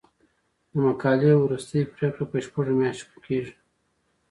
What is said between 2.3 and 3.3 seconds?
په شپږو میاشتو کې